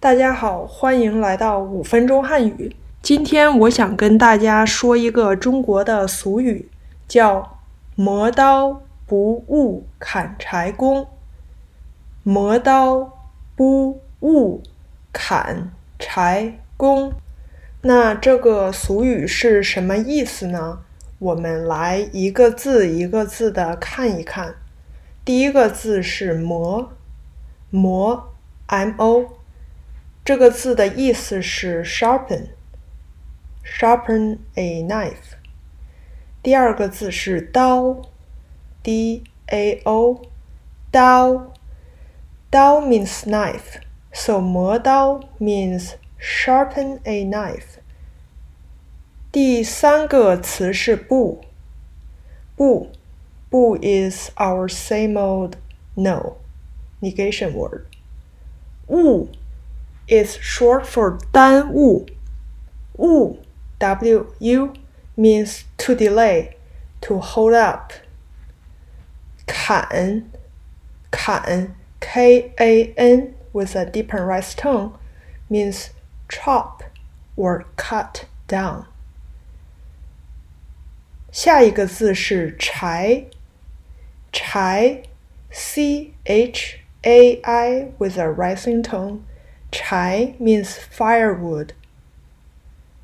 [0.00, 2.76] 大家好，欢迎来到五分钟汉语。
[3.02, 6.70] 今天我想跟大家说一个中国的俗语，
[7.08, 7.58] 叫
[7.96, 11.08] “磨刀不误砍柴工”。
[12.22, 13.12] 磨刀
[13.56, 14.62] 不误
[15.12, 17.12] 砍柴工，
[17.80, 20.78] 那这个俗语是什么意思呢？
[21.18, 24.54] 我们来一个字一个字的看一看。
[25.24, 26.92] 第一个字是“磨”，
[27.70, 28.28] 磨
[28.68, 29.37] ，m-o。
[30.28, 35.38] 这个字的意思是 sharpen，sharpen a knife。
[36.42, 38.02] 第二个字是刀
[38.82, 40.20] ，d a o，
[40.90, 41.54] 刀，
[42.50, 47.78] 刀 means knife，so 磨刀 means sharpen a knife。
[49.32, 51.40] 第三个词是不，
[52.54, 52.92] 不，
[53.48, 55.54] 不 is our same old
[55.94, 56.36] no
[57.00, 57.86] negation word。
[58.88, 59.30] 误。
[60.07, 62.05] is short for 耽误。
[62.97, 63.39] 误
[63.79, 64.73] w u
[65.17, 66.55] means to delay,
[67.01, 67.93] to hold up.
[69.45, 70.29] 砍
[71.11, 74.93] 砍 k a n with a deeper rise tone
[75.49, 75.89] means
[76.29, 76.83] chop
[77.35, 78.85] or cut down.
[81.31, 83.25] 下一个字是柴，
[84.31, 85.03] 柴
[85.49, 89.19] c h a i with a rising tone
[89.70, 91.70] 柴 means firewood。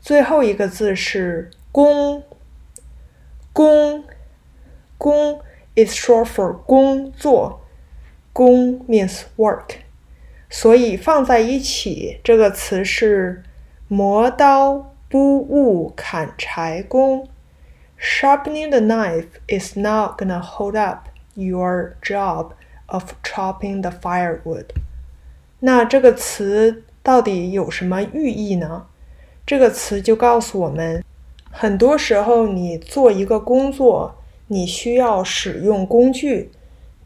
[0.00, 2.24] 最后一个字是工，
[3.52, 4.04] 工，
[4.96, 5.40] 工
[5.74, 7.60] is short for 工作，
[8.32, 9.76] 工 means work。
[10.48, 13.42] 所以放在一起，这个词是
[13.88, 17.28] 磨刀不误砍柴工。
[17.98, 22.52] Sharpening the knife is not gonna hold up your job
[22.86, 24.66] of chopping the firewood.
[25.60, 28.86] 那这个词到底有什么寓意呢？
[29.46, 31.04] 这个词就告诉我们，
[31.50, 34.14] 很多时候你做一个工作，
[34.46, 36.50] 你需要使用工具，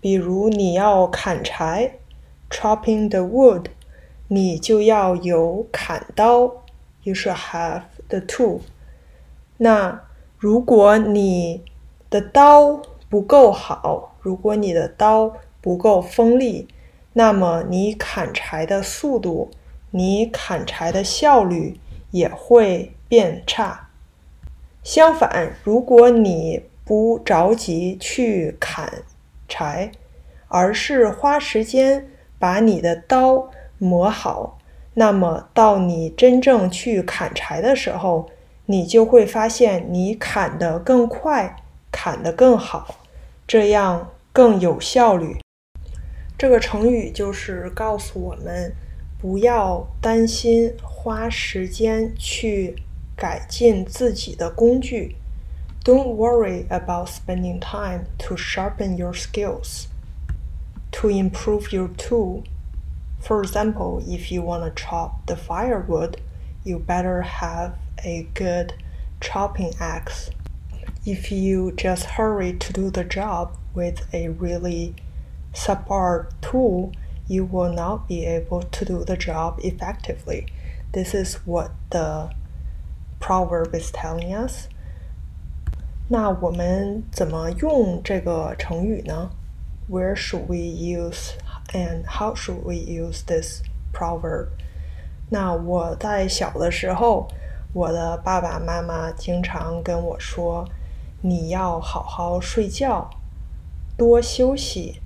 [0.00, 1.98] 比如你要砍柴
[2.50, 3.66] ，chopping the wood，
[4.28, 6.64] 你就要有砍刀
[7.02, 8.60] ，you should have the tool。
[9.56, 10.02] 那
[10.38, 11.62] 如果你
[12.10, 16.68] 的刀不够好，如果你的刀不够锋利，
[17.14, 19.50] 那么你砍柴的速度，
[19.92, 21.80] 你砍柴的效率
[22.10, 23.88] 也会变差。
[24.82, 29.02] 相反，如果你不着急去砍
[29.48, 29.90] 柴，
[30.48, 33.48] 而是花时间把你的刀
[33.78, 34.58] 磨好，
[34.94, 38.28] 那么到你真正去砍柴的时候，
[38.66, 41.56] 你就会发现你砍得更快，
[41.90, 42.96] 砍得更好，
[43.46, 45.43] 这样更有效率。
[46.43, 48.73] 这个成语就是告诉我们，
[49.19, 52.75] 不要担心花时间去
[53.15, 55.15] 改进自己的工具。
[55.83, 59.87] Don't worry about spending time to sharpen your skills,
[60.91, 62.43] to improve your tool.
[63.21, 66.17] For example, if you want to chop the firewood,
[66.63, 67.73] you better have
[68.03, 68.73] a good
[69.19, 70.29] chopping axe.
[71.05, 74.95] If you just hurry to do the job with a really
[75.53, 76.91] subpar tool,
[77.27, 80.47] you will not be able to do the job effectively.
[80.91, 82.31] This is what the
[83.19, 84.67] proverb is telling us.
[86.07, 89.31] 那我们怎么用这个成语呢？
[89.89, 91.33] Where should we use
[91.73, 93.61] and how should we use this
[93.93, 94.47] proverb？
[95.29, 97.27] 那我在小的时候，
[97.73, 103.11] 我的爸爸妈妈经常跟我说：“你要好好睡觉，
[103.95, 105.01] 多休息。””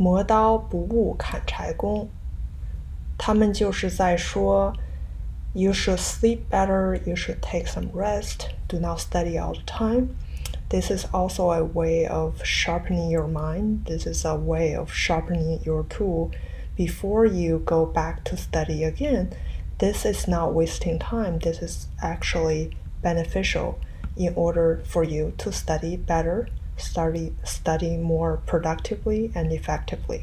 [0.00, 2.08] 磨刀不误砍柴工，
[3.16, 4.74] 他们就是在说，
[5.52, 7.00] You should sleep better.
[7.06, 8.50] You should take some rest.
[8.68, 10.16] Do not study all the time.
[10.68, 13.86] This is also a way of sharpening your mind.
[13.86, 16.30] This is a way of sharpening your tool
[16.76, 19.30] before you go back to study again.
[19.78, 21.38] This is not wasting time.
[21.38, 23.78] This is actually beneficial
[24.14, 26.48] in order for you to study better
[26.81, 30.21] study study more productively and effectively。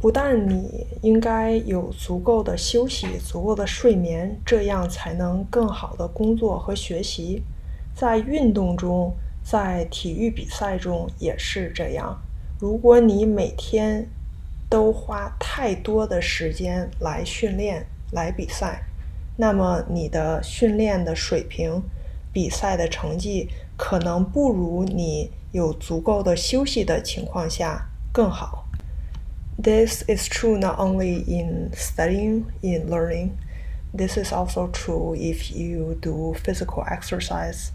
[0.00, 7.42] 不但你应该有足够的休息、足够的睡眠，这样才能更好的工作和学习。
[7.94, 9.14] 在运动中，
[9.44, 12.18] 在体育比赛中也是这样。
[12.58, 14.08] 如果你每天
[14.70, 18.82] 都花太多的时间来训练、来比赛，
[19.36, 21.82] 那么你的训练的水平、
[22.32, 25.30] 比赛的成绩可能不如你。
[25.51, 28.65] 有足够的休息的情况下更好。
[29.61, 33.31] This is true not only in studying, in learning.
[33.95, 37.69] This is also true if you do physical exercise.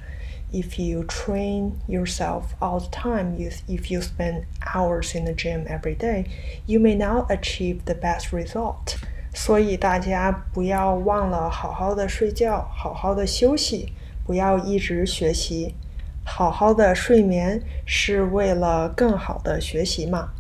[0.53, 3.37] If you train yourself all the time,
[3.69, 4.45] if you spend
[4.75, 6.27] hours in the gym every day,
[6.67, 8.97] you may not achieve the best result.
[9.33, 13.93] 所以大家不要忘了好好的睡觉，好好的休息，
[14.27, 15.77] 不要一直学习。
[16.26, 20.32] 好好的睡眠是为了更好的学习嘛。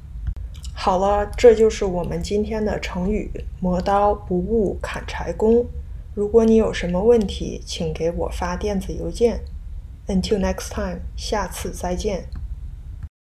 [0.73, 5.65] 好了，这就是我们今天的成语“磨刀不误砍柴工”。
[6.13, 9.39] 如果你有什么问题，请给我发电子邮件。
[10.07, 12.25] Until next time，下次再见。